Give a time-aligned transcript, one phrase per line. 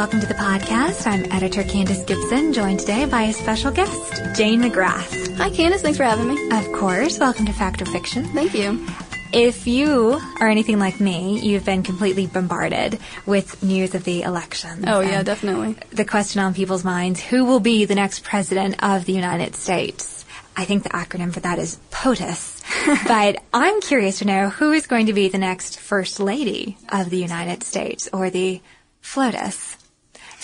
[0.00, 1.06] welcome to the podcast.
[1.06, 5.36] I'm editor Candace Gibson, joined today by a special guest, Jane McGrath.
[5.36, 5.82] Hi, Candace.
[5.82, 6.56] Thanks for having me.
[6.56, 8.24] Of course, welcome to Fact or Fiction.
[8.28, 8.86] Thank you.
[9.30, 14.88] If you are anything like me, you've been completely bombarded with news of the election.
[14.88, 15.76] Oh, yeah, definitely.
[15.90, 20.24] The question on people's minds, who will be the next president of the United States?
[20.56, 22.62] I think the acronym for that is POTUS.
[23.06, 27.10] but I'm curious to know who is going to be the next First Lady of
[27.10, 28.62] the United States or the
[29.02, 29.76] FLOTUS.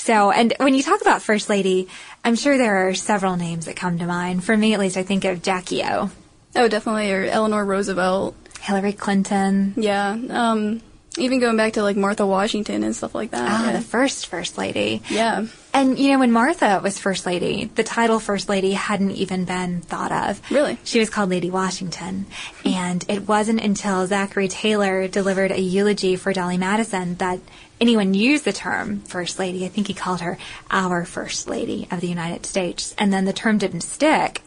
[0.06, 1.89] So, and when you talk about First Lady,
[2.25, 4.44] I'm sure there are several names that come to mind.
[4.44, 6.11] For me, at least, I think of Jackie O,
[6.55, 7.11] Oh, definitely.
[7.12, 8.37] Or Eleanor Roosevelt.
[8.61, 9.75] Hillary Clinton.
[9.77, 10.16] Yeah.
[10.31, 10.81] Um,
[11.19, 13.49] even going back to like Martha Washington and stuff like that.
[13.50, 13.72] Ah, yeah.
[13.78, 15.03] the first First Lady.
[15.11, 15.47] yeah.
[15.75, 19.81] And you know, when Martha was First Lady, the title First Lady hadn't even been
[19.83, 20.41] thought of.
[20.50, 20.78] Really?
[20.84, 22.27] She was called Lady Washington.
[22.65, 27.41] And it wasn't until Zachary Taylor delivered a eulogy for Dolley Madison that
[27.81, 29.65] anyone used the term First Lady.
[29.65, 30.39] I think he called her
[30.71, 32.95] our First Lady of the United States.
[32.99, 34.43] And then the term didn't stick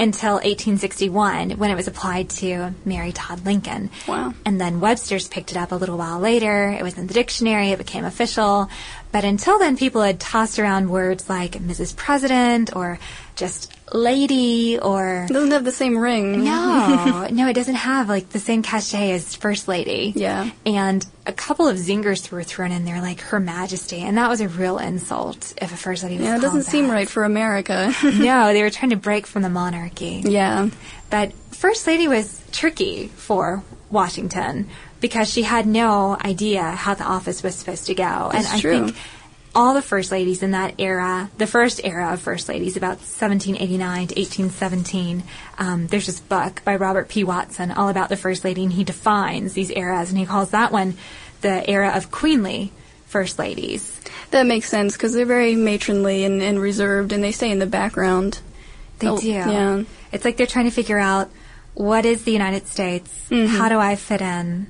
[0.00, 3.90] until 1861 when it was applied to Mary Todd Lincoln.
[4.06, 4.32] Wow.
[4.44, 6.70] And then Webster's picked it up a little while later.
[6.70, 7.70] It was in the dictionary.
[7.70, 8.68] It became official.
[9.10, 11.96] But until then, people had tossed around words like Mrs.
[11.96, 12.98] President or
[13.36, 16.44] just lady or It doesn't have the same ring.
[16.44, 20.12] no, no, it doesn't have like the same cachet as First Lady.
[20.14, 20.50] Yeah.
[20.66, 24.40] And a couple of zingers were thrown in there, like Her Majesty, and that was
[24.42, 27.24] a real insult if a First Lady was Yeah, it doesn't called seem right for
[27.24, 27.92] America.
[28.04, 30.22] no, they were trying to break from the monarchy.
[30.26, 30.68] yeah.
[31.10, 34.68] But First Lady was tricky for Washington
[35.00, 38.30] because she had no idea how the office was supposed to go.
[38.34, 38.84] and I true.
[38.86, 38.96] think
[39.54, 44.08] all the first ladies in that era, the first era of first ladies, about 1789
[44.08, 45.22] to 1817,
[45.58, 47.24] um, there's this book by Robert P.
[47.24, 50.70] Watson all about the first lady, and he defines these eras, and he calls that
[50.72, 50.96] one
[51.40, 52.72] the era of queenly
[53.06, 53.98] first ladies.
[54.32, 57.66] That makes sense because they're very matronly and, and reserved and they stay in the
[57.66, 58.40] background.
[58.98, 59.26] They Oh, do.
[59.28, 59.82] yeah.
[60.12, 61.30] It's like they're trying to figure out
[61.74, 63.10] what is the United States?
[63.30, 63.56] Mm-hmm.
[63.56, 64.66] How do I fit in?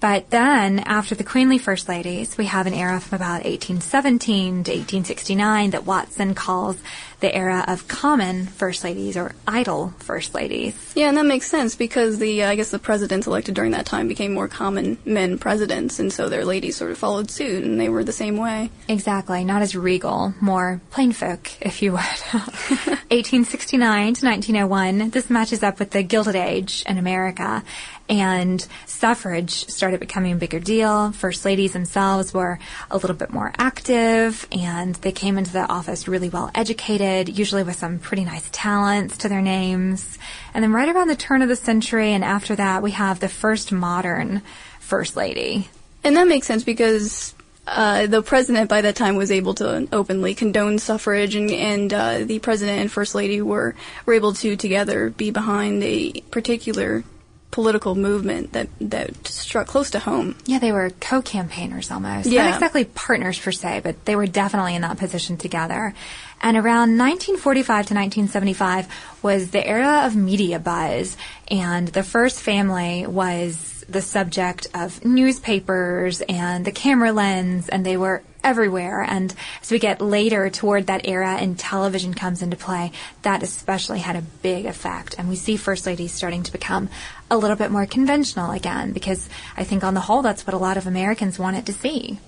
[0.00, 4.70] But then, after the queenly first ladies, we have an era from about 1817 to
[4.70, 6.76] 1869 that Watson calls
[7.20, 10.74] the era of common first ladies or idle first ladies.
[10.94, 13.86] Yeah, and that makes sense because the uh, I guess the presidents elected during that
[13.86, 17.80] time became more common men presidents, and so their ladies sort of followed suit, and
[17.80, 18.70] they were the same way.
[18.88, 21.98] Exactly, not as regal, more plain folk, if you would.
[23.10, 27.64] 1869 to 1901, this matches up with the Gilded Age in America,
[28.08, 31.12] and suffrage started becoming a bigger deal.
[31.12, 32.58] First ladies themselves were
[32.90, 37.62] a little bit more active, and they came into the office really well educated, usually
[37.62, 40.18] with some pretty nice talents to their names.
[40.54, 43.28] And then right around the turn of the century and after that, we have the
[43.28, 44.42] first modern
[44.80, 45.68] First Lady.
[46.04, 47.34] And that makes sense because
[47.66, 52.18] uh, the president by that time was able to openly condone suffrage, and, and uh,
[52.24, 53.74] the president and first lady were,
[54.06, 57.04] were able to together be behind a particular
[57.50, 60.36] political movement that that struck close to home.
[60.44, 62.28] Yeah, they were co-campaigners almost.
[62.28, 62.44] Yeah.
[62.44, 65.94] Not exactly partners per se, but they were definitely in that position together.
[66.40, 68.86] And around 1945 to 1975
[69.22, 71.16] was the era of media buzz,
[71.48, 77.96] and the first family was the subject of newspapers and the camera lens, and they
[77.96, 79.02] were everywhere.
[79.02, 82.92] And as we get later toward that era and television comes into play,
[83.22, 85.16] that especially had a big effect.
[85.18, 86.88] And we see First Ladies starting to become
[87.30, 90.58] a little bit more conventional again, because I think on the whole, that's what a
[90.58, 92.20] lot of Americans wanted to see.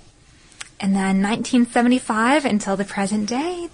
[0.81, 3.69] And then 1975 until the present day,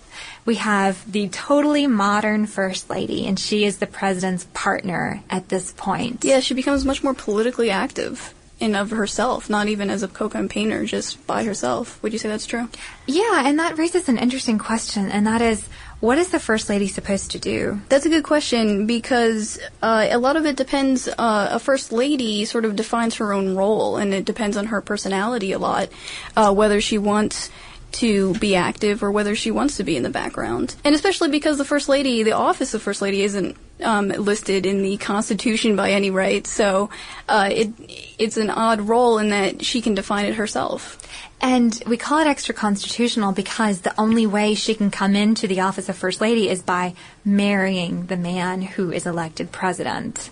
[0.44, 5.72] we have the totally modern First Lady, and she is the president's partner at this
[5.76, 6.24] point.
[6.24, 10.84] Yeah, she becomes much more politically active in of herself, not even as a co-campaigner,
[10.84, 12.02] just by herself.
[12.02, 12.68] Would you say that's true?
[13.06, 15.68] Yeah, and that raises an interesting question, and that is,
[16.00, 17.81] what is the First Lady supposed to do?
[17.88, 21.08] That's a good question because uh, a lot of it depends.
[21.08, 24.81] Uh, a first lady sort of defines her own role, and it depends on her
[24.81, 25.88] personality a lot,
[26.37, 27.50] uh, whether she wants
[27.93, 30.75] to be active or whether she wants to be in the background.
[30.84, 34.82] And especially because the first lady, the office of first lady, isn't um, listed in
[34.82, 36.90] the Constitution by any right, so
[37.28, 37.70] uh, it
[38.19, 41.02] it's an odd role in that she can define it herself.
[41.40, 45.61] And we call it extra constitutional because the only way she can come into the
[45.61, 46.94] office of First Lady is by
[47.25, 50.31] marrying the man who is elected president.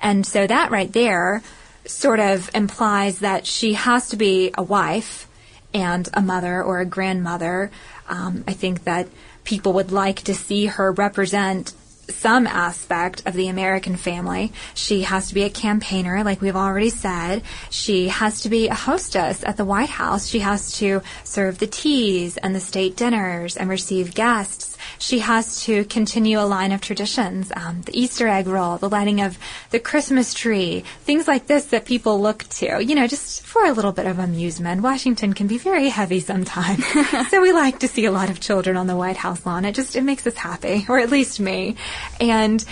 [0.00, 1.42] And so that right there
[1.84, 5.28] sort of implies that she has to be a wife
[5.74, 7.70] and a mother or a grandmother.
[8.08, 9.08] Um, I think that
[9.44, 11.72] people would like to see her represent
[12.10, 14.52] some aspect of the American family.
[14.74, 17.42] She has to be a campaigner, like we've already said.
[17.70, 20.26] She has to be a hostess at the White House.
[20.26, 24.67] She has to serve the teas and the state dinners and receive guests.
[24.98, 29.20] She has to continue a line of traditions, um, the Easter egg roll, the lighting
[29.20, 29.38] of
[29.70, 33.72] the Christmas tree, things like this that people look to, you know, just for a
[33.72, 34.82] little bit of amusement.
[34.82, 36.84] Washington can be very heavy sometimes.
[37.30, 39.64] so we like to see a lot of children on the White House lawn.
[39.64, 41.76] It just, it makes us happy, or at least me.
[42.20, 42.64] And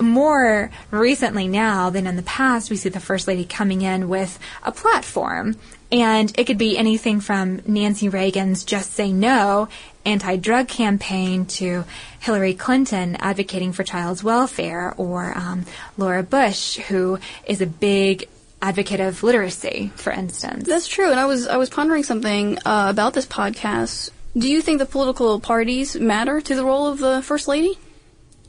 [0.00, 4.38] more recently now than in the past, we see the First Lady coming in with
[4.62, 5.56] a platform.
[5.92, 9.68] And it could be anything from Nancy Reagan's Just Say No
[10.04, 11.84] anti drug campaign to
[12.20, 15.64] Hillary Clinton advocating for child's welfare, or um,
[15.96, 18.28] Laura Bush, who is a big
[18.60, 20.66] advocate of literacy, for instance.
[20.66, 21.10] That's true.
[21.10, 24.10] And I was I was pondering something uh, about this podcast.
[24.36, 27.78] Do you think the political parties matter to the role of the first lady?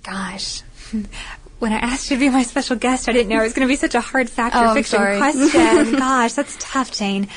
[0.03, 0.63] Gosh.
[1.57, 3.65] When I asked you to be my special guest, I didn't know it was going
[3.65, 5.91] to be such a hard fact Oh, or I'm fiction question.
[5.97, 7.29] Gosh, that's tough, Jane.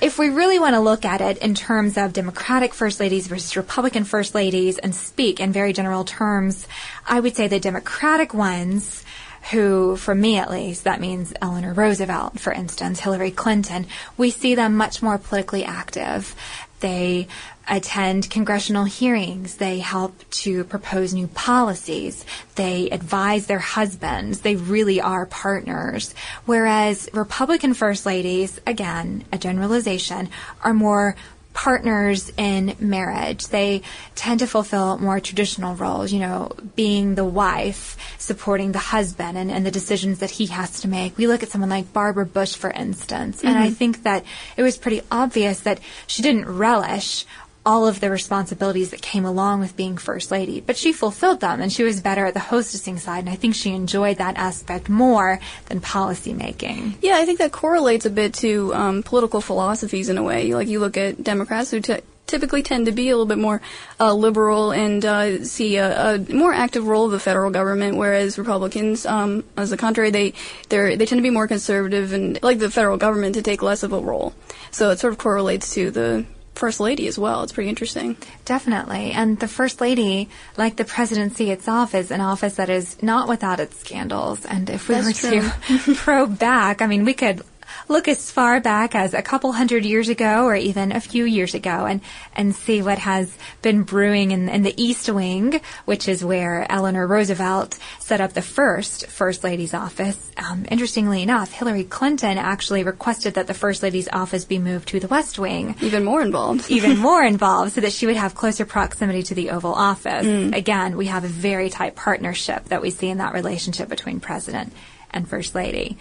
[0.00, 3.56] If we really want to look at it in terms of Democratic first ladies versus
[3.56, 6.68] Republican first ladies and speak in very general terms,
[7.06, 9.04] I would say the Democratic ones
[9.50, 13.86] who, for me at least, that means Eleanor Roosevelt, for instance, Hillary Clinton,
[14.16, 16.34] we see them much more politically active.
[16.80, 17.28] They
[17.68, 19.56] attend congressional hearings.
[19.56, 22.24] They help to propose new policies.
[22.56, 24.40] They advise their husbands.
[24.40, 26.14] They really are partners.
[26.46, 30.28] Whereas Republican first ladies, again, a generalization,
[30.62, 31.16] are more
[31.54, 33.46] partners in marriage.
[33.46, 33.82] They
[34.16, 39.50] tend to fulfill more traditional roles, you know, being the wife, supporting the husband and,
[39.50, 41.16] and the decisions that he has to make.
[41.16, 43.74] We look at someone like Barbara Bush, for instance, and I mm-hmm.
[43.74, 44.24] think that
[44.56, 45.78] it was pretty obvious that
[46.08, 47.24] she didn't relish
[47.66, 51.60] all of the responsibilities that came along with being first lady, but she fulfilled them
[51.60, 54.88] and she was better at the hostessing side and I think she enjoyed that aspect
[54.88, 56.96] more than policy making.
[57.00, 60.54] Yeah, I think that correlates a bit to um, political philosophies in a way.
[60.54, 63.60] Like you look at Democrats who t- typically tend to be a little bit more
[64.00, 68.38] uh, liberal and uh, see a, a more active role of the federal government, whereas
[68.38, 70.32] Republicans, um, as the contrary, they
[70.68, 73.92] they tend to be more conservative and like the federal government to take less of
[73.92, 74.34] a role.
[74.70, 77.42] So it sort of correlates to the first lady as well.
[77.42, 78.16] It's pretty interesting.
[78.44, 79.12] Definitely.
[79.12, 83.60] And the First Lady, like the presidency itself, is an office that is not without
[83.60, 84.44] its scandals.
[84.44, 85.50] And if we That's were true.
[85.86, 87.42] to probe back, I mean, we could
[87.88, 91.54] look as far back as a couple hundred years ago or even a few years
[91.54, 92.00] ago and,
[92.34, 97.06] and see what has been brewing in, in the East Wing, which is where Eleanor
[97.06, 100.30] Roosevelt set up the first First Lady's office.
[100.36, 105.00] Um, interestingly enough, Hillary Clinton actually requested that the First Lady's office be moved to
[105.00, 106.64] the West Wing Even more involved.
[106.70, 110.26] even more involved so that she would have closer proximity to the Oval Office.
[110.54, 114.72] Again, we have a very tight partnership that we see in that relationship between President
[115.10, 115.96] and First Lady.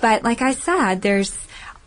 [0.00, 1.36] But like I said, there's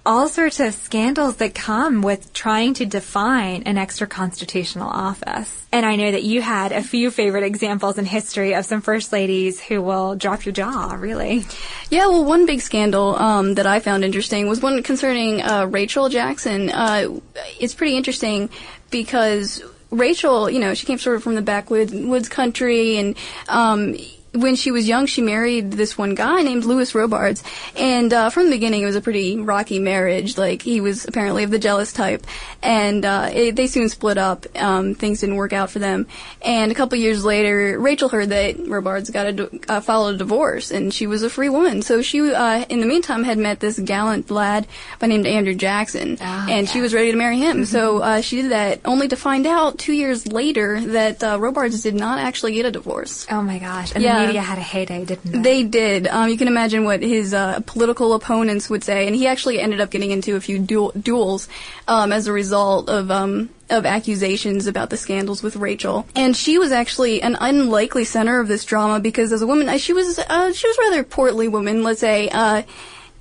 [0.07, 5.67] all sorts of scandals that come with trying to define an extra constitutional office.
[5.73, 9.11] And I know that you had a few favorite examples in history of some first
[9.11, 11.45] ladies who will drop your jaw, really.
[11.89, 16.07] Yeah, well, one big scandal um, that I found interesting was one concerning uh, Rachel
[16.07, 16.69] Jackson.
[16.69, 17.19] Uh,
[17.59, 18.49] it's pretty interesting
[18.89, 23.17] because Rachel, you know, she came sort of from the backwoods country, and
[23.49, 23.95] um,
[24.41, 27.43] when she was young, she married this one guy named Lewis Robards,
[27.75, 30.37] and uh, from the beginning, it was a pretty rocky marriage.
[30.37, 32.25] Like he was apparently of the jealous type,
[32.61, 34.45] and uh, it, they soon split up.
[34.55, 36.07] Um, things didn't work out for them,
[36.41, 40.71] and a couple years later, Rachel heard that Robards got a uh, filed a divorce,
[40.71, 41.81] and she was a free woman.
[41.81, 44.67] So she, uh, in the meantime, had met this gallant lad
[44.99, 47.65] by named Andrew Jackson, Ah, and she was ready to marry him.
[47.65, 51.81] so uh, she did that, only to find out two years later that uh, Robards
[51.83, 53.25] did not actually get a divorce.
[53.29, 53.93] Oh my gosh.
[53.93, 54.26] And Yeah.
[54.27, 55.39] Media had a heyday, didn't they?
[55.39, 56.07] They did.
[56.07, 59.81] Um, you can imagine what his uh, political opponents would say, and he actually ended
[59.81, 61.47] up getting into a few duel- duels
[61.87, 66.05] um, as a result of um, of accusations about the scandals with Rachel.
[66.15, 69.93] And she was actually an unlikely center of this drama because, as a woman, she
[69.93, 72.29] was uh, she was rather portly woman, let's say.
[72.29, 72.63] Uh,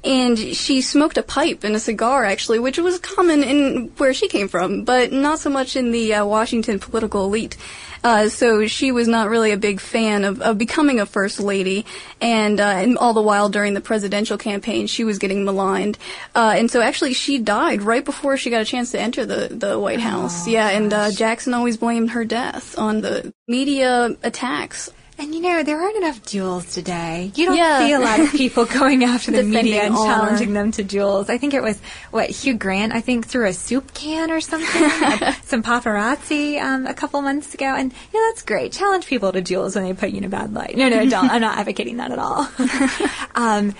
[0.04, 4.28] and she smoked a pipe and a cigar, actually, which was common in where she
[4.28, 7.56] came from, but not so much in the uh, Washington political elite.
[8.04, 11.84] Uh, so she was not really a big fan of, of becoming a first lady,
[12.20, 15.98] and, uh, and all the while during the presidential campaign, she was getting maligned.
[16.32, 19.48] Uh, and so actually, she died right before she got a chance to enter the
[19.50, 20.46] the White House.
[20.46, 24.90] yeah, and uh, Jackson always blamed her death on the media attacks.
[25.18, 27.32] And you know, there aren't enough duels today.
[27.34, 27.78] You don't Yeah.
[27.78, 31.30] see a lot of people going after the media and challenging them to duels.
[31.30, 31.80] I think it was,
[32.10, 34.68] what, Hugh Grant, I think, threw a soup can or something.
[34.84, 37.64] at some paparazzi um, a couple months ago.
[37.64, 38.72] And, you know, that's great.
[38.72, 40.76] Challenge people to duels when they put you in a bad light.
[40.76, 41.30] No, no, don't.
[41.30, 42.46] I'm not advocating that at all.
[43.34, 43.74] um,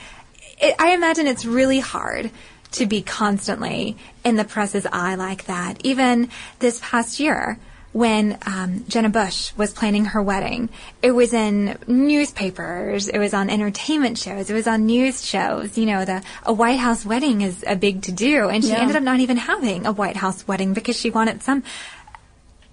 [0.59, 2.31] it, I imagine it's really hard
[2.73, 5.85] to be constantly in the press's eye like that.
[5.85, 7.59] Even this past year,
[7.97, 10.69] when um, Jenna Bush was planning her wedding,
[11.01, 15.79] it was in newspapers, it was on entertainment shows, it was on news shows.
[15.79, 18.81] You know, the a White House wedding is a big to do, and she Yeah.
[18.81, 21.63] ended up not even having a White House wedding because she wanted some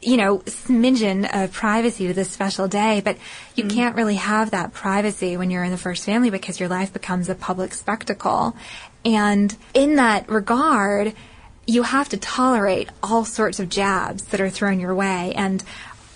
[0.02, 3.16] you know, smidgen of privacy to this special day, but
[3.56, 6.92] you can't really have that privacy when you're in the first family because your life
[6.92, 8.54] becomes a public spectacle.
[9.06, 11.14] And in that regard,
[11.66, 15.34] you have to tolerate all sorts of jabs that are thrown your way.
[15.36, 15.64] And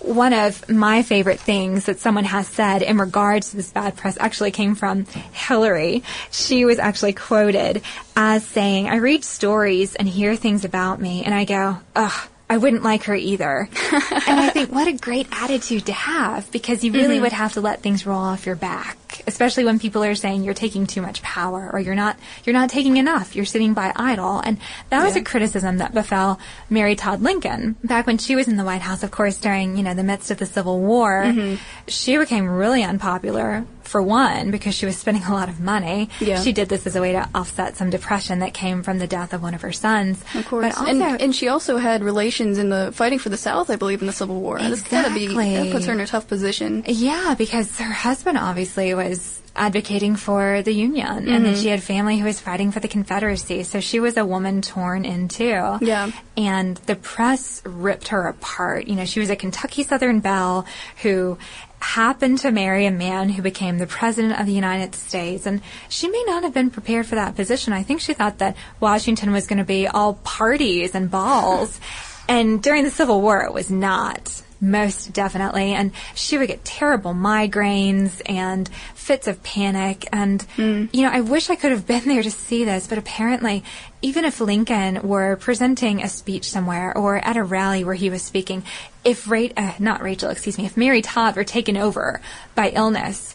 [0.00, 4.16] one of my favorite things that someone has said in regards to this bad press
[4.20, 6.04] actually came from Hillary.
[6.30, 7.82] She was actually quoted
[8.14, 12.56] as saying, I read stories and hear things about me and I go, ugh, I
[12.56, 13.68] wouldn't like her either.
[13.92, 17.24] and I think what a great attitude to have because you really mm-hmm.
[17.24, 20.54] would have to let things roll off your back, especially when people are saying you're
[20.54, 23.36] taking too much power or you're not you're not taking enough.
[23.36, 24.38] You're sitting by idle.
[24.38, 26.40] And that was a criticism that befell
[26.70, 29.82] Mary Todd Lincoln back when she was in the White House, of course, during, you
[29.82, 31.24] know, the midst of the Civil War.
[31.24, 31.56] Mm-hmm.
[31.86, 36.08] She became really unpopular for one because she was spending a lot of money.
[36.20, 36.40] Yeah.
[36.40, 39.32] She did this as a way to offset some depression that came from the death
[39.32, 40.22] of one of her sons.
[40.34, 43.36] Of course, But also, and and she also had relations in the fighting for the
[43.36, 44.58] South, I believe, in the Civil War.
[44.58, 45.54] That's gotta be Exactly.
[45.56, 46.84] that puts her in a tough position.
[46.86, 51.42] Yeah, because her husband obviously was advocating for the Union, and Mm-hmm.
[51.44, 53.64] then she had family who was fighting for the Confederacy.
[53.64, 55.78] So she was a woman torn in two.
[55.80, 56.12] Yeah.
[56.36, 58.86] And the press ripped her apart.
[58.86, 60.64] You know, she was a Kentucky Southern belle
[61.02, 61.38] who
[61.80, 65.46] happened to marry a man who became the president of the United States.
[65.46, 67.72] And she may not have been prepared for that position.
[67.72, 71.80] I think she thought that Washington was going to be all parties and balls.
[72.28, 74.42] and during the Civil War, it was not.
[74.60, 75.72] Most definitely.
[75.72, 80.08] And she would get terrible migraines and fits of panic.
[80.12, 80.86] And, hmm.
[80.92, 83.62] you know, I wish I could have been there to see this, but apparently,
[84.02, 88.22] even if Lincoln were presenting a speech somewhere or at a rally where he was
[88.22, 88.64] speaking,
[89.10, 92.20] if Ra- uh, not Rachel, excuse me, if Mary Todd were taken over
[92.54, 93.34] by illness,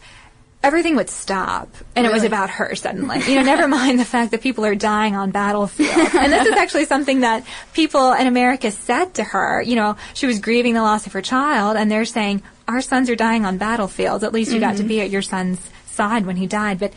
[0.62, 3.20] everything would stop and it was about her suddenly.
[3.28, 6.16] You know, never mind the fact that people are dying on battlefields.
[6.16, 9.62] and this is actually something that people in America said to her.
[9.62, 13.10] You know, she was grieving the loss of her child and they're saying, our sons
[13.10, 14.24] are dying on battlefields.
[14.24, 16.80] At least you got to be at your son's side when he died.
[16.80, 16.94] But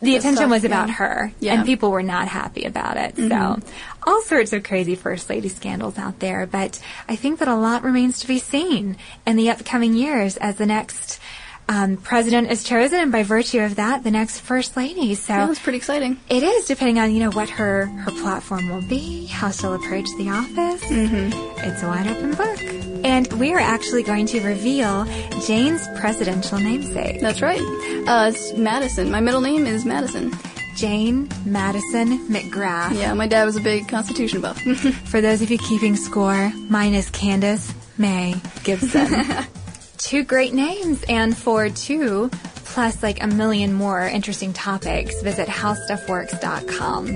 [0.00, 0.94] the That's attention tough, was about yeah.
[0.94, 1.54] her Yeah.
[1.54, 3.16] and people were not happy about it.
[3.16, 3.58] So
[4.08, 6.46] all sorts of crazy first lady scandals out there.
[6.46, 8.96] But I think that a lot remains to be seen
[9.26, 11.20] in the upcoming years as the next
[11.70, 15.14] um, president is chosen, and by virtue of that, the next first lady.
[15.14, 16.18] So That was pretty exciting.
[16.30, 20.06] it is, depending on you know what her her platform will be, how she'll approach
[20.16, 20.82] the office.
[20.84, 21.68] Mm-hmm.
[21.68, 25.04] It's a wide open book, and we are actually going to reveal
[25.46, 27.20] Jane's presidential namesake.
[27.20, 27.60] That's right.
[28.08, 29.10] Uh, it's Madison.
[29.10, 30.32] My middle name is Madison.
[30.78, 32.96] Jane Madison McGrath.
[32.96, 34.60] Yeah, my dad was a big Constitution buff.
[35.06, 39.26] For those of you keeping score, mine is Candace May Gibson.
[39.98, 42.30] two great names, and for two
[42.64, 47.06] plus like a million more interesting topics, visit howstuffworks.com.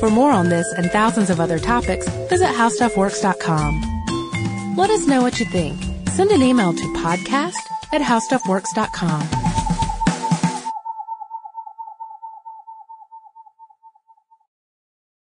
[0.00, 4.74] For more on this and thousands of other topics, visit howstuffworks.com.
[4.76, 5.80] Let us know what you think.
[6.08, 7.54] Send an email to podcast
[7.92, 9.53] at howstuffworks.com.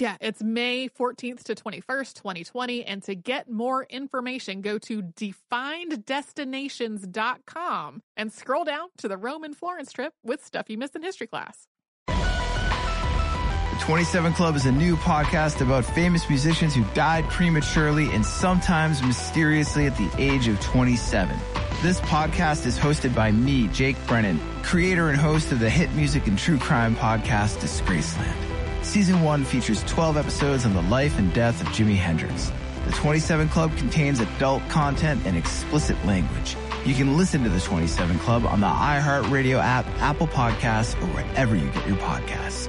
[0.00, 2.84] Yeah, it's May 14th to 21st, 2020.
[2.84, 9.56] And to get more information, go to defineddestinations.com and scroll down to the Rome and
[9.56, 11.68] Florence trip with stuff you missed in history class.
[12.08, 19.00] The 27 Club is a new podcast about famous musicians who died prematurely and sometimes
[19.00, 21.38] mysteriously at the age of 27.
[21.82, 26.26] This podcast is hosted by me, Jake Brennan, creator and host of the hit music
[26.26, 28.53] and true crime podcast Disgraceland.
[28.84, 32.52] Season 1 features 12 episodes on the life and death of Jimi Hendrix.
[32.84, 36.54] The 27 Club contains adult content and explicit language.
[36.84, 41.56] You can listen to the 27 Club on the iHeartRadio app, Apple Podcasts, or wherever
[41.56, 42.68] you get your podcasts.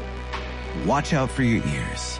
[0.86, 2.20] Watch out for your ears.